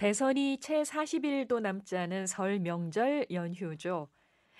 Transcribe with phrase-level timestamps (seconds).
[0.00, 4.08] 대선이 채 40일도 남지 않은 설 명절 연휴죠.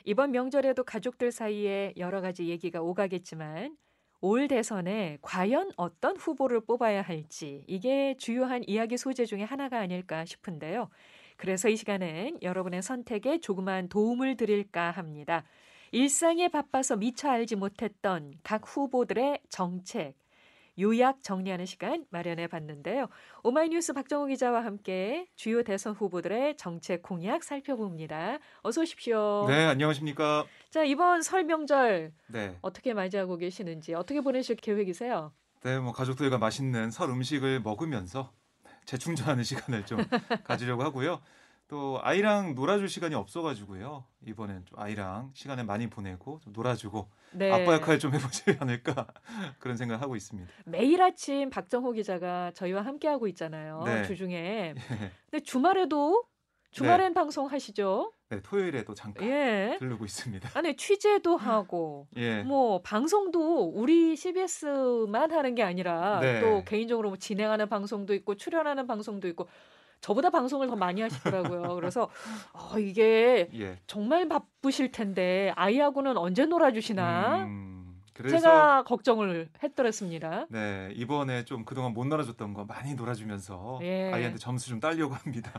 [0.05, 3.75] 이번 명절에도 가족들 사이에 여러 가지 얘기가 오가겠지만
[4.21, 10.91] 올 대선에 과연 어떤 후보를 뽑아야 할지 이게 주요한 이야기 소재 중에 하나가 아닐까 싶은데요.
[11.39, 15.45] 그래서 이 시간은 여러분의 선택에 조그만 도움을 드릴까 합니다.
[15.93, 20.17] 일상에 바빠서 미처 알지 못했던 각 후보들의 정책,
[20.81, 23.09] 요약 정리하는 시간 마련해 봤는데요.
[23.45, 28.39] 오마이뉴스 박정호 기자와 함께 주요 대선 후보들의 정책 공약 살펴봅니다.
[28.63, 29.45] 어서 오십시오.
[29.47, 30.47] 네, 안녕하십니까?
[30.71, 32.59] 자, 이번 설 명절 네.
[32.63, 35.33] 어떻게 맞이하고 계시는지 어떻게 보내실 계획이세요?
[35.63, 38.33] 네, 뭐 가족들과 맛있는 설 음식을 먹으면서
[38.87, 40.05] 재충전하는 시간을 좀
[40.45, 41.21] 가지려고 하고요.
[41.71, 44.05] 또 아이랑 놀아줄 시간이 없어가지고요.
[44.27, 47.53] 이번엔 좀 아이랑 시간을 많이 보내고 좀 놀아주고 네.
[47.53, 49.07] 아빠 역할 좀 해보지 않을까
[49.61, 50.51] 그런 생각을 하고 있습니다.
[50.65, 53.85] 매일 아침 박정호 기자가 저희와 함께 하고 있잖아요.
[53.87, 54.03] 네.
[54.03, 54.75] 주중에.
[55.31, 56.25] 근데 주말에도
[56.73, 58.13] 주말엔 방송하시죠?
[58.31, 59.77] 네, 토요일에 또 잠깐 예.
[59.79, 60.51] 들르고 있습니다.
[60.59, 62.43] 아니 취재도 하고 예.
[62.43, 66.41] 뭐 방송도 우리 CBS만 하는 게 아니라 네.
[66.41, 69.49] 또 개인적으로 뭐 진행하는 방송도 있고 출연하는 방송도 있고
[70.01, 71.75] 저보다 방송을 더 많이 하시더라고요.
[71.75, 72.09] 그래서
[72.55, 73.79] 어, 이게 예.
[73.87, 80.47] 정말 바쁘실 텐데 아이하고는 언제 놀아주시나 음, 그래서 제가 걱정을 했더랬습니다.
[80.49, 84.11] 네 이번에 좀 그동안 못 놀아줬던 거 많이 놀아주면서 예.
[84.13, 85.53] 아이한테 점수 좀 따려고 합니다.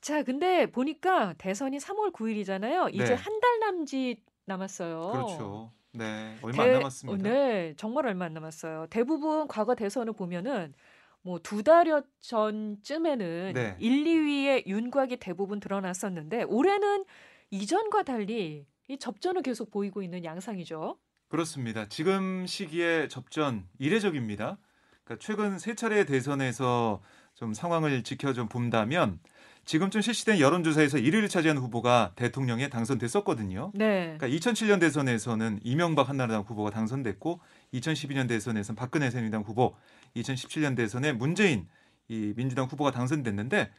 [0.00, 2.94] 자, 근데 보니까 대선이 3월 9일이잖아요.
[2.94, 3.14] 이제 네.
[3.14, 5.10] 한달 남짓 남았어요.
[5.12, 5.72] 그렇죠.
[5.92, 7.28] 네 얼마 대- 안 남았습니다.
[7.28, 8.86] 네, 정말 얼마 안 남았어요.
[8.90, 10.74] 대부분 과거 대선을 보면은
[11.22, 13.76] 뭐 두 달여 전쯤에는 네.
[13.78, 17.04] 1, 2위의 윤곽이 대부분 드러났었는데 올해는
[17.50, 20.98] 이전과 달리 이 접전을 계속 보이고 있는 양상이죠.
[21.28, 21.88] 그렇습니다.
[21.88, 24.58] 지금 시기에 접전 이례적입니다.
[25.04, 27.02] 그러니까 최근 세 차례 대선에서
[27.34, 29.20] 좀 상황을 지켜 좀 본다면
[29.64, 33.72] 지금쯤 실시된 여론조사에서 1위를 차지한 후보가 대통령에 당선됐었거든요.
[33.74, 34.16] 네.
[34.18, 37.40] 그러니까 2007년 대선에서는 이명박 한나라당 후보가 당선됐고
[37.74, 39.76] 2012년 대선에서는 박근혜 새누리당 후보,
[40.16, 41.68] 2017년 대선에 문재인
[42.08, 43.70] 이 민주당 후보가 당선됐는데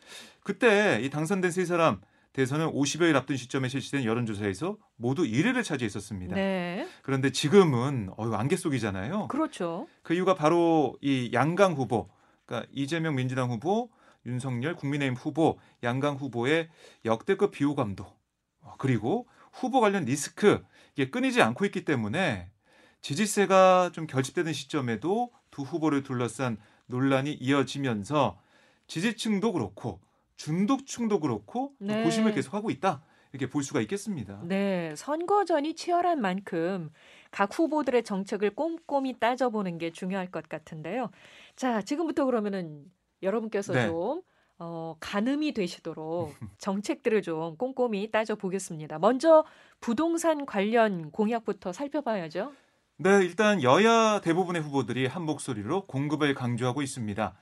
[0.43, 1.99] 그때 이 당선된 세 사람
[2.33, 6.35] 대선을 50여일 앞둔 시점에 실시된 여론조사에서 모두 1위를 차지했었습니다.
[6.35, 6.87] 네.
[7.01, 9.27] 그런데 지금은 어유 안개 속이잖아요.
[9.29, 9.87] 그렇죠.
[10.03, 12.07] 그 이유가 바로 이 양강 후보,
[12.45, 13.89] 그러니까 이재명 민주당 후보,
[14.25, 16.69] 윤석열 국민의힘 후보, 양강 후보의
[17.03, 18.05] 역대급 비호감도
[18.61, 20.63] 어, 그리고 후보 관련 리스크
[20.93, 22.51] 이게 끊이지 않고 있기 때문에
[23.01, 28.39] 지지세가 좀 결집되는 시점에도 두 후보를 둘러싼 논란이 이어지면서
[28.87, 29.99] 지지층도 그렇고
[30.37, 32.03] 중도층도 그렇고 좀 네.
[32.03, 33.03] 고심을 계속하고 있다
[33.33, 34.39] 이렇게 볼 수가 있겠습니다.
[34.43, 36.91] 네, 선거전이 치열한 만큼
[37.29, 41.11] 각 후보들의 정책을 꼼꼼히 따져보는 게 중요할 것 같은데요.
[41.57, 42.85] 자, 지금부터 그러면은
[43.21, 43.87] 여러분께서 네.
[43.87, 44.21] 좀
[44.59, 48.97] 어, 가늠이 되시도록 정책들을 좀 꼼꼼히 따져보겠습니다.
[48.99, 49.43] 먼저
[49.81, 52.53] 부동산 관련 공약부터 살펴봐야죠.
[53.01, 57.33] 네, 일단 여야 대부분의 후보들이 한 목소리로 공급을 강조하고 있습니다.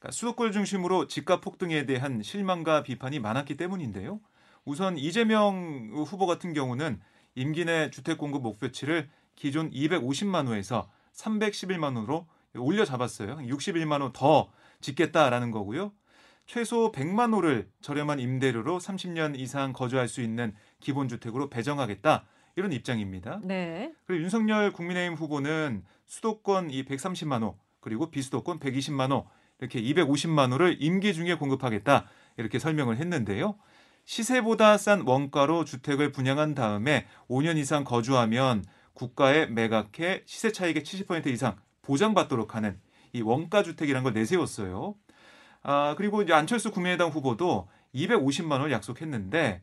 [0.00, 4.18] 그러니까 수도권 중심으로 집값 폭등에 대한 실망과 비판이 많았기 때문인데요.
[4.64, 7.00] 우선 이재명 후보 같은 경우는
[7.36, 12.26] 임기 내 주택 공급 목표치를 기존 250만 호에서 311만 호로
[12.56, 13.36] 올려 잡았어요.
[13.36, 14.50] 61만 호 더
[14.80, 15.92] 짓겠다라는 거고요.
[16.46, 22.26] 최소 100만 호를 저렴한 임대료로 30년 이상 거주할 수 있는 기본 주택으로 배정하겠다.
[22.56, 23.40] 이런 입장입니다.
[23.42, 23.92] 네.
[24.06, 29.26] 그리고 윤석열 국민의힘 후보는 수도권 이 130만 호 그리고 비수도권 120만 호
[29.60, 32.06] 이렇게 250만 호를 임기 중에 공급하겠다
[32.36, 33.56] 이렇게 설명을 했는데요.
[34.04, 41.56] 시세보다 싼 원가로 주택을 분양한 다음에 5년 이상 거주하면 국가의 매각해 시세 차익의 70% 이상
[41.82, 42.78] 보장받도록 하는
[43.12, 44.94] 이 원가 주택이라는 걸 내세웠어요.
[45.62, 49.62] 아 그리고 이제 안철수 국민의당 후보도 250만 원을 약속했는데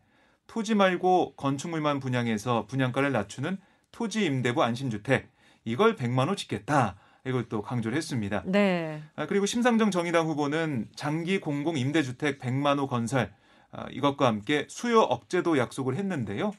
[0.52, 3.58] 토지 말고 건축물만 분양해서 분양가를 낮추는
[3.94, 5.30] 토지 임대부 안심주택
[5.64, 6.98] 이걸 100만 원 짓겠다.
[7.26, 8.44] 이걸 또 강조를 했습니다.
[8.46, 9.02] 네.
[9.16, 13.32] 아, 그리고 심상정 정의당 후보는 장기 공공 임대주택 100만 호 건설
[13.72, 16.52] 아, 이것과 함께 수요 억제도 약속을 했는데요.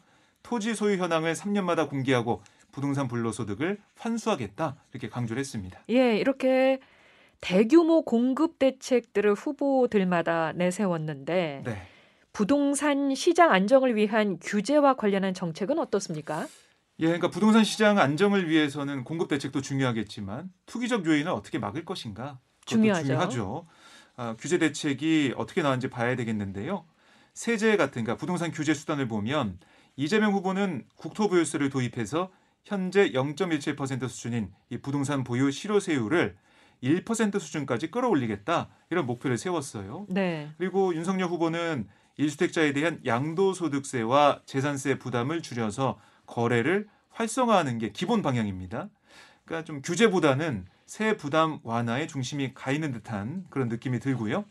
[0.43, 5.81] 토지 소유 현황을 3년마다 공개하고 부동산 불로소득을 환수하겠다 이렇게 강조를 했습니다.
[5.91, 6.79] 예, 이렇게
[7.43, 11.92] 대규모 공급 대책들을 후보들마다 내세웠는데 네.
[12.33, 16.47] 부동산 시장 안정을 위한 규제와 관련한 정책은 어떻습니까?
[16.99, 23.07] 예, 그러니까 부동산 시장 안정을 위해서는 공급 대책도 중요하겠지만 투기적 요인을 어떻게 막을 것인가 중요하죠.
[23.07, 23.67] 중요하죠.
[24.17, 26.85] 아, 규제 대책이 어떻게 나왔는지 봐야 되겠는데요.
[27.35, 29.59] 세제 같은 그러니까 부동산 규제 수단을 보면
[29.97, 32.31] 이재명 후보는 국토보유세를 도입해서
[32.65, 36.37] 현재 0.17% 수준인 이 부동산 보유 실효세율을
[36.83, 40.07] 1% 수준까지 끌어올리겠다 이런 목표를 세웠어요.
[40.09, 40.51] 네.
[40.59, 41.89] 그리고 윤석열 후보는
[42.19, 48.89] 1주택자에 대한 양도소득세와 재산세 부담을 줄여서 거래를 활성화하는 게 기본 방향입니다.
[49.45, 54.45] 그러니까 좀 규제보다는 세 부담 완화에 중심이 가 있는 듯한 그런 느낌이 들고요.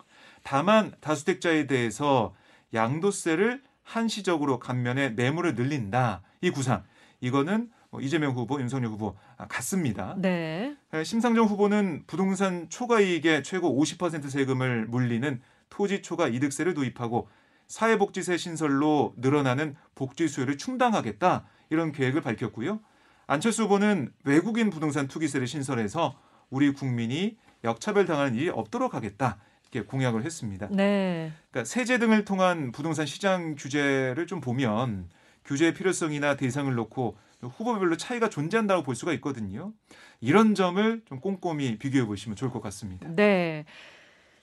[0.43, 2.33] 다만 다주택자에 대해서
[2.73, 6.21] 양도세를 한시적으로 감면해 매물을 늘린다.
[6.41, 6.83] 이 구상.
[7.19, 10.15] 이거는 뭐 이재명 후보, 윤석열 후보 아, 같습니다.
[10.17, 10.75] 네.
[11.03, 17.27] 심상정 후보는 부동산 초과이익의 최고 50% 세금을 물리는 토지 초과 이득세를 도입하고
[17.71, 22.81] 사회복지세 신설로 늘어나는 복지 수요를 충당하겠다 이런 계획을 밝혔고요.
[23.27, 26.19] 안철수 후보는 외국인 부동산 투기세를 신설해서
[26.49, 29.37] 우리 국민이 역차별 당하는 일이 없도록 하겠다
[29.71, 30.67] 이렇게 공약을 했습니다.
[30.69, 31.31] 네.
[31.49, 35.07] 그러니까 세제 등을 통한 부동산 시장 규제를 좀 보면
[35.45, 39.71] 규제의 필요성이나 대상을 놓고 후보별로 차이가 존재한다고 볼 수가 있거든요.
[40.19, 43.07] 이런 점을 좀 꼼꼼히 비교해 보시면 좋을 것 같습니다.
[43.15, 43.63] 네.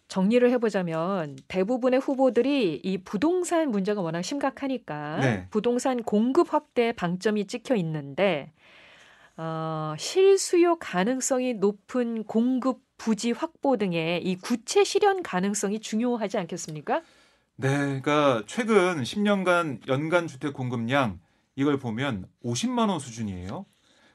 [0.08, 5.46] 정리를 해보자면 대부분의 후보들이 이 부동산 문제가 워낙 심각하니까 네.
[5.50, 8.52] 부동산 공급 확대에 방점이 찍혀 있는데
[9.36, 17.02] 어, 실수요 가능성이 높은 공급 부지 확보 등의 이 구체 실현 가능성이 중요하지 않겠습니까?
[17.56, 21.20] 네, 그러니까 최근 10년간 연간 주택 공급량
[21.54, 23.66] 이걸 보면 50만 호 수준이에요.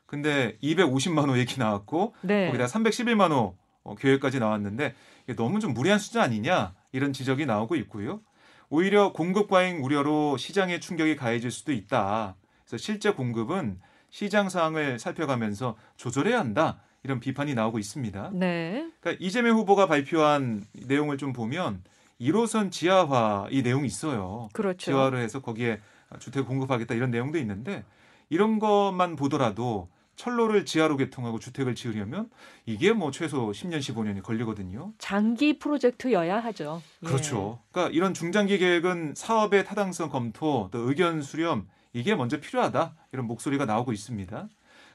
[0.05, 2.47] 근데 250만 호 얘기 나왔고 네.
[2.47, 7.75] 거기다 311만 호 어, 계획까지 나왔는데 이게 너무 좀 무리한 수준 아니냐 이런 지적이 나오고
[7.75, 8.21] 있고요.
[8.69, 12.35] 오히려 공급 과잉 우려로 시장에 충격이 가해질 수도 있다.
[12.65, 16.79] 그래서 실제 공급은 시장 상황을 살펴가면서 조절해야 한다.
[17.03, 18.31] 이런 비판이 나오고 있습니다.
[18.33, 18.89] 네.
[19.01, 21.83] 그러니까 이재명 후보가 발표한 내용을 좀 보면
[22.21, 24.47] 1호선 지하화 이 내용이 있어요.
[24.53, 24.77] 그렇죠.
[24.77, 25.81] 지하화를 해서 거기에
[26.19, 27.83] 주택 공급하겠다 이런 내용도 있는데
[28.29, 32.29] 이런 것만 보더라도 철로를 지하로 개통하고 주택을 지으려면
[32.65, 34.93] 이게 뭐 최소 10년 15년이 걸리거든요.
[34.97, 36.81] 장기 프로젝트여야 하죠.
[37.03, 37.07] 예.
[37.07, 37.59] 그렇죠.
[37.71, 43.65] 그러니까 이런 중장기 계획은 사업의 타당성 검토, 또 의견 수렴 이게 먼저 필요하다 이런 목소리가
[43.65, 44.47] 나오고 있습니다.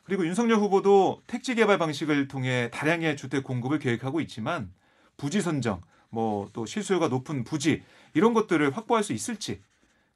[0.04, 4.72] 그리고 윤석열 후보도 택지 개발 방식을 통해 다량의 주택 공급을 계획하고 있지만
[5.16, 7.82] 부지 선정, 뭐 또 실수요가 높은 부지
[8.14, 9.60] 이런 것들을 확보할 수 있을지,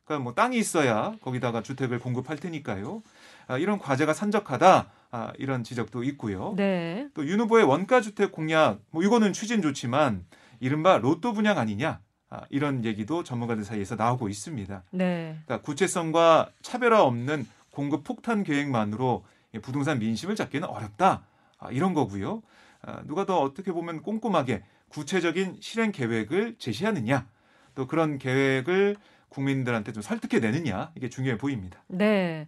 [0.04, 3.02] 그러니까 뭐 땅이 있어야 거기다가 주택을 공급할 테니까요.
[3.46, 6.54] 아, 이런 과제가 산적하다 아, 이런 지적도 있고요.
[6.56, 7.08] 네.
[7.14, 10.24] 또윤 후보의 원가 주택 공약, 뭐 이거는 추진 좋지만
[10.60, 12.00] 이른바 로또 분양 아니냐
[12.30, 14.84] 아, 이런 얘기도 전문가들 사이에서 나오고 있습니다.
[14.90, 15.38] 네.
[15.44, 19.24] 그러니까 구체성과 차별화 없는 공급 폭탄 계획만으로
[19.54, 21.24] 이 부동산 민심을 잡기는 어렵다.
[21.58, 22.42] 아, 이런 거고요.
[22.82, 27.26] 아, 누가 더 어떻게 보면 꼼꼼하게 구체적인 실행 계획을 제시하느냐,
[27.74, 28.96] 또 그런 계획을
[29.28, 31.82] 국민들한테 좀 설득해 내느냐 이게 중요해 보입니다.
[31.88, 32.46] 네.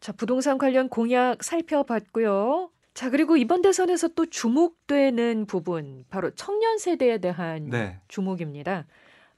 [0.00, 2.70] 자, 부동산 관련 공약 살펴봤고요.
[2.94, 8.86] 자, 그리고 이번 대선에서 또 주목되는 부분, 바로 청년 세대에 대한 네, 주목입니다.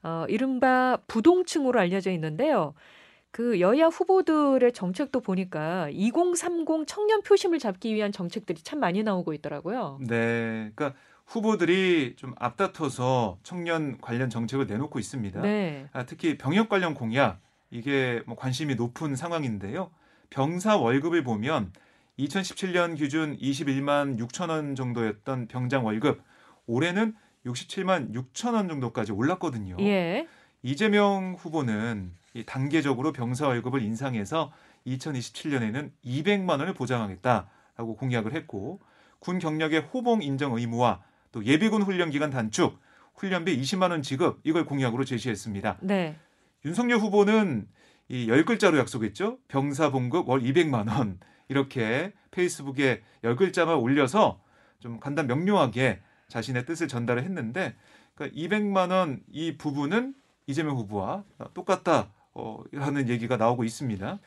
[0.03, 2.73] 어, 이른바 부동층으로 알려져 있는데요.
[3.31, 9.99] 그 여야 후보들의 정책도 보니까 2030 청년 표심을 잡기 위한 정책들이 참 많이 나오고 있더라고요.
[10.01, 10.93] 네, 그러니까
[11.25, 15.41] 후보들이 좀 앞다퉈서 청년 관련 정책을 내놓고 있습니다.
[15.41, 15.87] 네.
[15.93, 17.39] 아, 특히 병역 관련 공약
[17.69, 19.91] 이게 뭐 관심이 높은 상황인데요.
[20.29, 21.71] 병사 월급을 보면
[22.19, 26.21] 2017년 기준 21만 6천 원 정도였던 병장 월급
[26.67, 27.15] 올해는
[27.45, 29.77] 67만 6천 원 정도까지 올랐거든요.
[29.79, 30.27] 예.
[30.61, 34.51] 이재명 후보는 이 단계적으로 병사 월급을 인상해서
[34.85, 38.79] 2027년에는 200만 원을 보장하겠다라고 공약을 했고
[39.19, 42.79] 군 경력의 호봉 인정 의무와 또 예비군 훈련 기간 단축,
[43.15, 45.77] 훈련비 20만 원 지급 이걸 공약으로 제시했습니다.
[45.81, 46.15] 네.
[46.65, 47.67] 윤석열 후보는
[48.09, 49.37] 이열 글자로 약속했죠.
[49.47, 54.41] 병사 봉급 월 200만 원 이렇게 페이스북에 열 글자만 올려서
[54.79, 57.75] 좀 간단 명료하게 자신의 뜻을 전달을 했는데
[58.15, 60.15] 그러니까 200만 원 이 부분은
[60.47, 61.23] 이재명 후보와
[61.53, 64.19] 똑같다 어, 라는 얘기가 나오고 있습니다.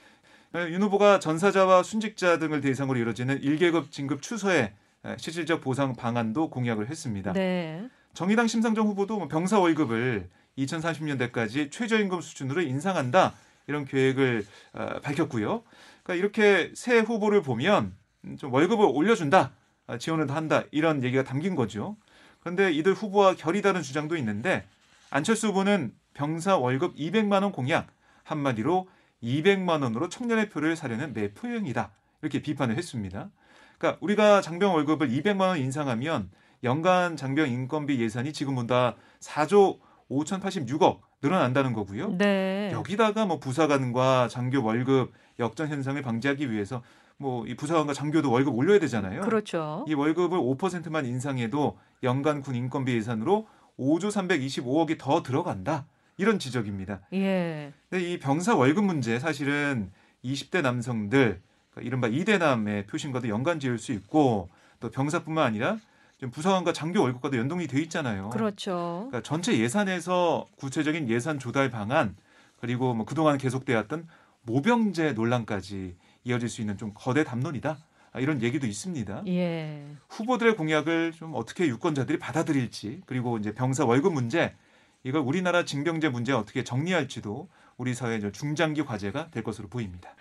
[0.68, 4.72] 윤 후보가 전사자와 순직자 등을 대상으로 이루어지는 1계급 진급 추서의
[5.16, 7.32] 실질적 보상 방안도 공약을 했습니다.
[7.32, 7.88] 네.
[8.12, 13.34] 정의당 심상정 후보도 뭐 병사 월급을 2030년대까지 최저임금 수준으로 인상한다
[13.66, 15.62] 이런 계획을 어, 밝혔고요.
[16.02, 17.94] 그러니까 이렇게 새 후보를 보면
[18.38, 19.52] 좀 월급을 올려준다,
[19.86, 21.96] 아, 지원을 한다 이런 얘기가 담긴 거죠.
[22.40, 24.64] 그런데 이들 후보와 결이 다른 주장도 있는데
[25.10, 27.88] 안철수 후보는 병사 월급 200만 원 공약
[28.24, 28.88] 한마디로
[29.22, 31.92] 200만 원으로 청년의 표를 사려는 매표형이다
[32.22, 33.30] 이렇게 비판을 했습니다.
[33.78, 36.30] 그러니까 우리가 장병 월급을 200만 원 인상하면
[36.64, 42.16] 연간 장병 인건비 예산이 지금보다 4조 5,086억 늘어난다는 거고요.
[42.18, 42.70] 네.
[42.72, 46.82] 여기다가 뭐 부사관과 장교 월급 역전 현상을 방지하기 위해서
[47.16, 49.20] 뭐 이 부사관과 장교도 월급 올려야 되잖아요.
[49.22, 49.84] 그렇죠.
[49.88, 53.46] 이 월급을 5%만 인상해도 연간 군 인건비 예산으로
[53.78, 55.86] 5조 325억이 더 들어간다.
[56.18, 57.00] 이런 지적입니다.
[57.14, 57.72] 예.
[57.88, 59.90] 근데 이 병사 월급 문제 사실은
[60.24, 64.50] 20대 남성들 그러니까 이른바 이대남의 표심과도 연관 지을 수 있고
[64.80, 65.78] 또 병사뿐만 아니라
[66.22, 68.30] 좀 부사관과 장교 월급과도 연동이 돼 있잖아요.
[68.30, 69.08] 그렇죠.
[69.08, 72.14] 그러니까 전체 예산에서 구체적인 예산 조달 방안
[72.60, 74.06] 그리고 뭐 그동안 계속되었던
[74.42, 77.76] 모병제 논란까지 이어질 수 있는 좀 거대 담론이다.
[78.12, 79.24] 아, 이런 얘기도 있습니다.
[79.26, 79.84] 예.
[80.10, 84.54] 후보들의 공약을 좀 어떻게 유권자들이 받아들일지 그리고 이제 병사 월급 문제
[85.02, 90.14] 이걸 우리나라 징병제 문제 어떻게 정리할지도 우리 사회의 중장기 과제가 될 것으로 보입니다.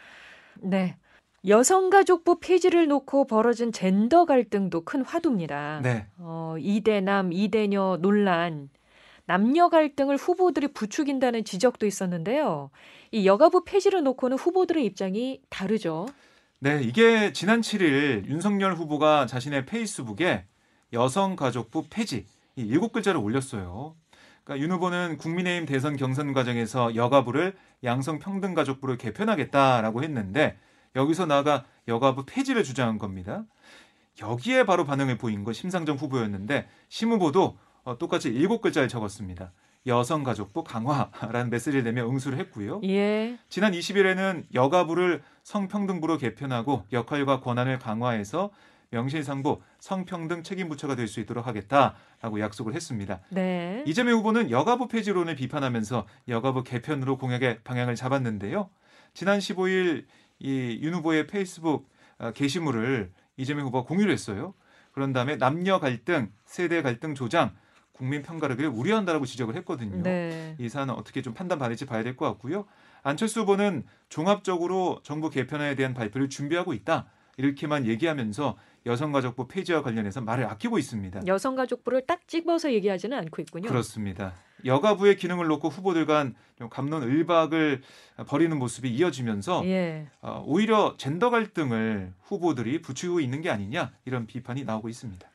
[0.62, 0.98] 네.
[1.48, 5.79] 여성가족부 폐지를 놓고 벌어진 젠더 갈등도 큰 화두입니다.
[5.81, 8.69] 네, 어, 이대남, 이대녀 논란.
[9.25, 12.69] 남녀 갈등을 후보들이 부추긴다는 지적도 있었는데요.
[13.12, 16.07] 이 여가부 폐지를 놓고는 후보들의 입장이 다르죠.
[16.60, 20.45] 네 이게 지난 7일 윤석열 후보가 자신의 페이스북에
[20.93, 23.95] 여성가족부 폐지 이 일곱 글자를 올렸어요.
[24.43, 30.57] 그러니까 윤 후보는 국민의힘 대선 경선 과정에서 여가부를 양성평등가족부로 개편하겠다라고 했는데
[30.95, 33.45] 여기서 나아가 여가부 폐지를 주장한 겁니다.
[34.21, 39.51] 여기에 바로 반응을 보인 건 심상정 후보였는데 심 후보도 어, 똑같이 일곱 글자를 적었습니다.
[39.88, 42.81] 여성가족부 강화라는 메시지를 내며 응수를 했고요.
[42.83, 43.38] 예.
[43.50, 48.51] 지난 20일에는 여가부를 성평등부로 개편하고 역할과 권한을 강화해서
[48.91, 53.21] 명실상부 성평등 책임부처가 될 수 있도록 하겠다라고 약속을 했습니다.
[53.29, 53.83] 네.
[53.88, 58.69] 이재명 후보는 여가부 폐지론을 비판하면서 여가부 개편으로 공약의 방향을 잡았는데요.
[59.13, 60.05] 지난 15일
[60.41, 64.53] 이 윤 후보의 페이스북 어, 게시물을 이재명 후보가 공유를 했어요.
[64.91, 67.55] 그런 다음에 남녀 갈등, 세대 갈등 조장,
[67.93, 70.01] 국민 평가를 우려한다라고 지적을 했거든요.
[70.03, 70.55] 네.
[70.60, 72.65] 이 사안은 어떻게 좀 판단 받을지 봐야 될 것 같고요.
[73.03, 77.07] 안철수 후보는 종합적으로 정부 개편에 대한 발표를 준비하고 있다.
[77.38, 81.21] 이렇게만 얘기하면서 여성가족부 폐지와 관련해서 말을 아끼고 있습니다.
[81.27, 83.69] 여성가족부를 딱 집어서 얘기하지는 않고 있군요.
[83.69, 84.33] 그렇습니다.
[84.65, 86.35] 여가부의 기능을 놓고 후보들 간
[86.69, 87.81] 감론 을박을
[88.27, 90.07] 벌이는 모습이 이어지면서 예.
[90.21, 95.27] 어, 오히려 젠더 갈등을 후보들이 부추기고 있는 게 아니냐 이런 비판이 나오고 있습니다.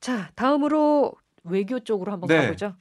[0.00, 2.42] 자, 다음으로 외교 쪽으로 한번 네.
[2.42, 2.74] 가보죠.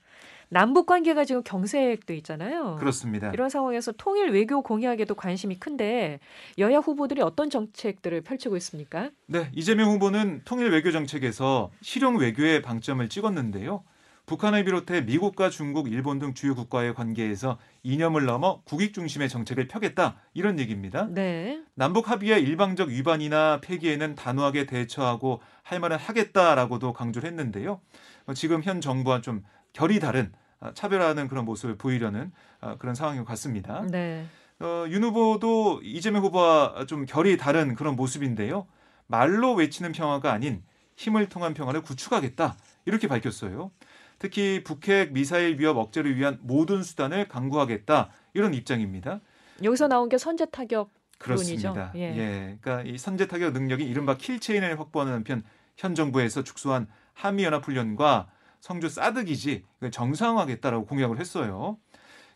[0.53, 2.75] 남북 관계가 지금 경색돼 있잖아요.
[2.75, 3.31] 그렇습니다.
[3.33, 6.19] 이런 상황에서 통일 외교 공약에도 관심이 큰데
[6.60, 9.10] 여야 후보들이 어떤 정책들을 펼치고 있습니까?
[9.25, 13.83] 네, 이재명 후보는 통일 외교 정책에서 실용 외교에 방점을 찍었는데요.
[14.25, 20.17] 북한을 비롯해 미국과 중국, 일본 등 주요 국가의 관계에서 이념을 넘어 국익 중심의 정책을 펴겠다
[20.33, 21.07] 이런 얘기입니다.
[21.10, 21.62] 네.
[21.74, 27.81] 남북 합의의 일방적 위반이나 폐기에는 단호하게 대처하고 할 말은 하겠다라고도 강조를 했는데요.
[28.27, 29.43] 어, 지금 현 정부와 좀
[29.74, 30.42] 결이 다른 아,
[30.74, 33.86] 차별하는 그런 모습을 보이려는 아, 그런 상황인 것 같습니다.
[33.89, 34.25] 네.
[34.60, 38.67] 어, 윤 후보도 이재명 후보와 좀 결이 다른 그런 모습인데요.
[39.08, 40.63] 말로 외치는 평화가 아닌
[40.96, 42.55] 힘을 통한 평화를 구축하겠다
[42.86, 43.72] 이렇게 밝혔어요.
[44.20, 49.20] 특히 북핵 미사일 위협 억제를 위한 모든 수단을 강구하겠다 이런 입장입니다.
[49.62, 51.91] 여기서 나온 게 선제 타격 그렇습니다.
[51.96, 52.01] 예.
[52.01, 52.58] 예.
[52.62, 55.43] 그러니까 이 선제 타격 능력이 이른바 킬체인을 확보하는 한편
[55.75, 58.27] 현 정부에서 축소한 한미 연합 훈련과
[58.63, 61.77] 성주 사드 기지 이걸 정상화하겠다라고 공약을 했어요.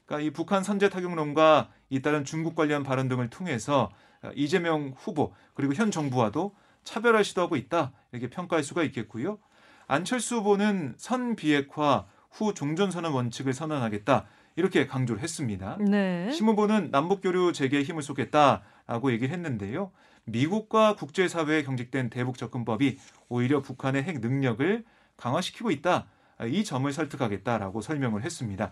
[0.06, 3.90] 그러니까 이 북한 선제 타격론과 잇따른 중국 관련 발언 등을 통해서
[4.36, 6.54] 이재명 후보 그리고 현 정부와도
[6.84, 9.40] 차별화 시도하고 있다 이렇게 평가할 수가 있겠고요.
[9.88, 14.26] 안철수 후보는 선 비핵화 후 종전 선언 원칙을 선언하겠다
[14.58, 15.78] 이렇게 강조를 했습니다.
[15.80, 16.30] 네.
[16.34, 19.92] 심 후보는 남북 교류 재개에 힘을 쏟겠다라고 얘기를 했는데요.
[20.26, 22.98] 미국과 국제사회에 경직된 대북 접근법이
[23.30, 24.84] 오히려 북한의 핵 능력을
[25.16, 26.08] 강화시키고 있다.
[26.46, 28.72] 이 점을 설득하겠다라고 설명을 했습니다.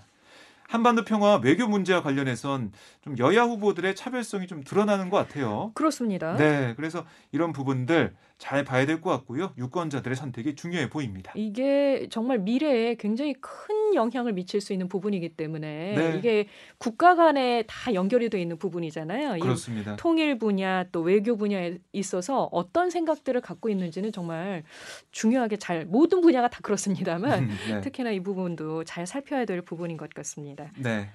[0.68, 5.72] 한반도 평화 외교 문제와 관련해선 좀 여야 후보들의 차별성이 좀 드러나는 것 같아요.
[5.76, 6.36] 그렇습니다.
[6.38, 9.54] 네, 그래서 이런 부분들 잘 봐야 될 것 같고요.
[9.60, 11.32] 유권자들의 선택이 중요해 보입니다.
[11.36, 16.18] 이게 정말 미래에 굉장히 큰 영향을 미칠 수 있는 부분이기 때문에 네.
[16.18, 19.38] 이게 국가 간에 다 연결이 돼 있는 부분이잖아요.
[19.38, 19.96] 이 그렇습니다.
[19.98, 24.64] 통일 분야 또 외교 분야에 있어서 어떤 생각들을 갖고 있는지는 정말
[25.12, 27.82] 중요하게 잘 모든 분야가 다 그렇습니다만 네.
[27.82, 30.72] 특히나 이 부분도 잘 살펴야 될 부분인 것 같습니다.
[30.78, 31.10] 네.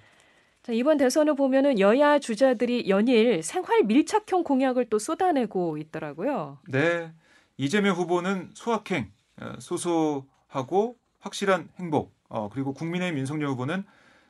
[0.63, 6.59] 자, 이번 대선을 보면은 여야 주자들이 연일 생활 밀착형 공약을 또 쏟아내고 있더라고요.
[6.69, 7.11] 네.
[7.57, 9.11] 이재명 후보는 소확행,
[9.41, 13.85] 어, 소소하고 확실한 행복, 어, 그리고 국민의힘 윤석열 후보는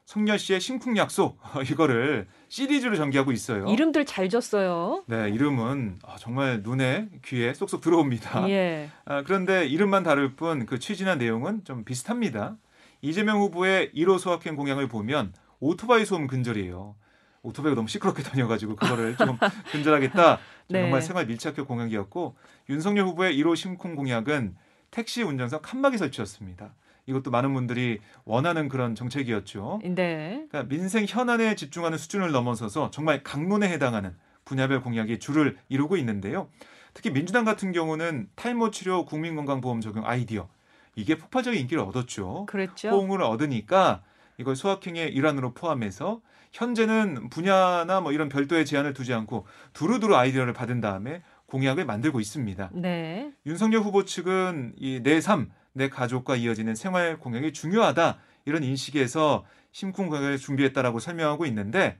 [0.06, 1.38] 성렬 씨의 심쿵 약속
[1.70, 3.66] 이거를 시리즈로 전개하고 있어요.
[3.66, 5.04] 이름들 잘 졌어요.
[5.06, 8.48] 네, 이름은 아, 정말 눈에 귀에 쏙쏙 들어옵니다.
[8.50, 8.90] 예.
[9.04, 12.56] 아, 그런데 이름만 다를 뿐 그 취지나 내용은 좀 비슷합니다.
[13.02, 16.96] 이재명 후보의 1호 소확행 공약을 보면 오토바이 소음 근절이에요.
[17.42, 19.38] 오토바이가 너무 시끄럽게 다녀가지고 그거를 좀
[19.70, 20.38] 근절하겠다.
[20.70, 20.82] 네.
[20.82, 22.36] 정말 생활 밀착형 공약이었고
[22.68, 24.56] 윤석열 후보의 1호 심쿵 공약은
[24.90, 26.74] 택시 운전석 칸막이 설치였습니다.
[27.10, 29.80] 이것도 많은 분들이 원하는 그런 정책이었죠.
[29.82, 30.46] 네.
[30.48, 34.14] 그러니까 민생 현안에 집중하는 수준을 넘어서서 정말 강론에 해당하는
[34.44, 36.48] 분야별 공약이 줄을 이루고 있는데요.
[36.94, 40.48] 특히 민주당 같은 경우는 탈모 치료 국민건강보험 적용 아이디어
[40.96, 42.46] 이게 폭발적인 인기를 얻었죠.
[42.46, 42.88] 그렇죠.
[42.90, 44.02] 호응을 얻으니까
[44.38, 46.20] 이걸 소확행의 일환으로 포함해서
[46.52, 52.70] 현재는 분야나 뭐 이런 별도의 제한을 두지 않고 두루두루 아이디어를 받은 다음에 공약을 만들고 있습니다.
[52.72, 53.32] 네.
[53.46, 60.38] 윤석열 후보 측은 이내 삶, 내 가족과 이어지는 생활 공약이 중요하다 이런 인식에서 심쿵 공약을
[60.38, 61.98] 준비했다라고 설명하고 있는데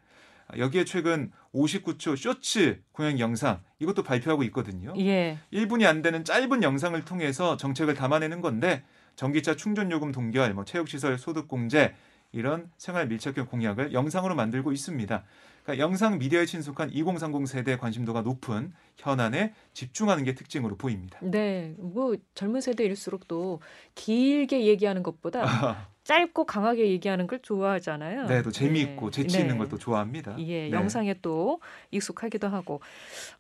[0.57, 4.93] 여기에 최근 59초 쇼츠 공약 영상 이것도 발표하고 있거든요.
[4.99, 5.39] 예.
[5.53, 8.85] 1분이 안 되는 짧은 영상을 통해서 정책을 담아내는 건데
[9.17, 11.95] 전기차 충전 요금 동결, 뭐 체육 시설 소득 공제
[12.33, 15.25] 이런 생활 밀착형 공약을 영상으로 만들고 있습니다.
[15.71, 21.19] 그러니까 영상 미디어에 친숙한 2030 세대 관심도가 높은 현안에 집중하는 게 특징으로 보입니다.
[21.23, 21.75] 네.
[21.79, 23.61] 뭐 젊은 세대일수록 또
[23.95, 25.43] 길게 얘기하는 것보다
[26.05, 28.27] 짧고 강하게 얘기하는 걸 좋아하잖아요.
[28.27, 29.43] 네, 또 재미있고 재치 네.
[29.43, 30.37] 있는 걸또 좋아합니다.
[30.41, 30.71] 예, 네.
[30.73, 31.61] 영상에 또
[31.93, 32.81] 익숙하기도 하고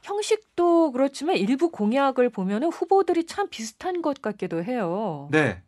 [0.02, 5.28] 형식도 그렇지만 일부 공약을 보면은 후보들이 참 비슷한 것 같기도 해요.
[5.32, 5.62] 네.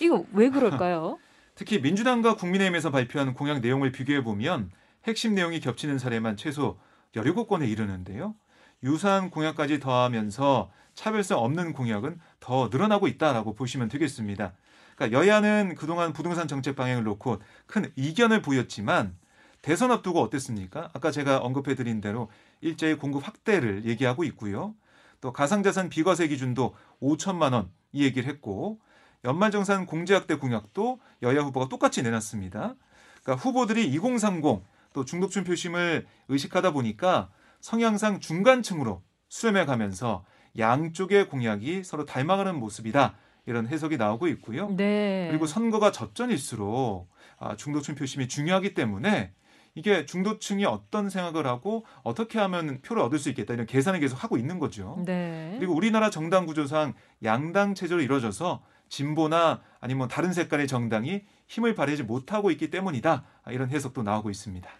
[0.00, 1.18] 이거 왜 그럴까요?
[1.56, 4.70] 특히 민주당과 국민의힘에서 발표한 공약 내용을 비교해 보면
[5.04, 6.78] 핵심 내용이 겹치는 사례만 최소
[7.14, 8.34] 17건에 이르는데요.
[8.82, 14.54] 유사한 공약까지 더하면서 차별성 없는 공약은 더 늘어나고 있다라고 보시면 되겠습니다.
[14.96, 19.16] 그러니까 여야는 그동안 부동산 정책 방향을 놓고 큰 이견을 보였지만
[19.62, 20.90] 대선 앞두고 어땠습니까?
[20.92, 22.30] 아까 제가 언급해 드린 대로
[22.60, 24.74] 일제히 공급 확대를 얘기하고 있고요.
[25.20, 28.80] 또 가상자산 비과세 기준도 5천만 원 이 얘기를 했고
[29.24, 32.74] 연말정산 공제학대 공약도 여야 후보가 똑같이 내놨습니다.
[33.22, 34.60] 그러니까 후보들이 2030
[34.94, 37.28] 또 중독층 표심을 의식하다 보니까
[37.60, 40.24] 성향상 중간층으로 수렴해 가면서
[40.56, 43.16] 양쪽의 공약이 서로 닮아가는 모습이다.
[43.46, 44.70] 이런 해석이 나오고 있고요.
[44.70, 45.26] 네.
[45.28, 49.32] 그리고 선거가 접전일수록 아, 중도층 표심이 중요하기 때문에
[49.74, 54.38] 이게 중도층이 어떤 생각을 하고 어떻게 하면 표를 얻을 수 있겠다 이런 계산을 계속 하고
[54.38, 55.02] 있는 거죠.
[55.04, 55.56] 네.
[55.58, 62.52] 그리고 우리나라 정당 구조상 양당 체제로 이루어져서 진보나 아니면 다른 색깔의 정당이 힘을 발휘하지 못하고
[62.52, 63.24] 있기 때문이다.
[63.42, 64.70] 아, 이런 해석도 나오고 있습니다.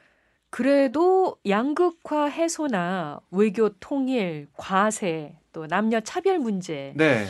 [0.55, 7.27] 그래도 양극화 해소나 외교 통일, 과세, 또 남녀 차별 문제 네.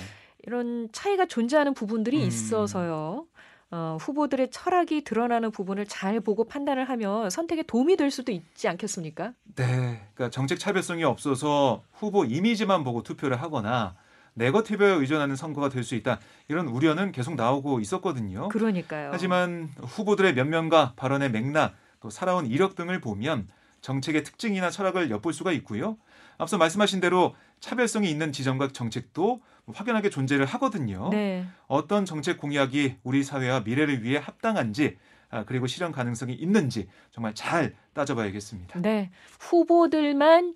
[0.47, 2.27] 이런 차이가 존재하는 부분들이 음.
[2.27, 3.25] 있어서요.
[3.71, 9.33] 어, 후보들의 철학이 드러나는 부분을 잘 보고 판단을 하면 선택에 도움이 될 수도 있지 않겠습니까?
[9.57, 10.03] 네.
[10.13, 13.95] 그러니까 정책 차별성이 없어서 후보 이미지만 보고 투표를 하거나
[14.35, 16.21] 네거티브에 의존하는 선거가 될 수 있다.
[16.49, 18.51] 이런 우려는 계속 나오고 있었거든요.
[18.51, 19.09] 그러니까요.
[19.13, 23.49] 하지만 후보들의 면면과 발언의 맥락, 또 살아온 이력 등을 보면
[23.81, 25.97] 정책의 특징이나 철학을 엿볼 수가 있고요.
[26.37, 29.41] 앞서 말씀하신 대로 차별성이 있는 지점과 정책도
[29.73, 31.09] 확연하게 존재를 하거든요.
[31.09, 31.47] 네.
[31.67, 34.99] 어떤 정책 공약이 우리 사회와 미래를 위해 합당한지
[35.31, 38.83] 아, 그리고 실현 가능성이 있는지 정말 잘 따져봐야겠습니다.
[38.83, 39.11] 네.
[39.41, 40.55] 후보들만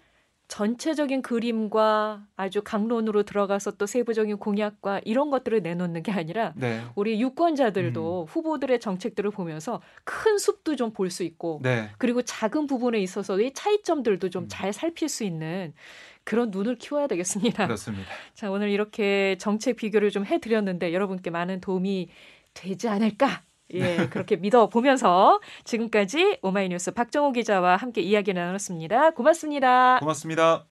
[0.49, 7.21] 전체적인 그림과 아주 강론으로 들어가서 또 세부적인 공약과 이런 것들을 내놓는 게 아니라 네, 우리
[7.21, 13.53] 유권자들도 후보들의 정책들을 보면서 큰 숲도 좀 볼 수 있고 네, 그리고 작은 부분에 있어서의
[13.53, 14.49] 차이점들도 좀 음.
[14.49, 15.75] 잘 살필 수 있는
[16.25, 17.67] 그런 눈을 키워야 되겠습니다.
[17.67, 18.11] 그렇습니다.
[18.35, 22.09] 자, 오늘 이렇게 정책 비교를 좀 해드렸는데 여러분께 많은 도움이
[22.55, 23.43] 되지 않을까?
[23.75, 29.11] 예, 그렇게 믿어 보면서 지금까지 오마이뉴스 박정호 기자와 함께 이야기 나눴습니다.
[29.11, 29.99] 고맙습니다.
[30.01, 30.65] 고맙습니다.